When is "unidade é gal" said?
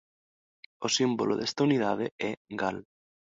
1.67-2.77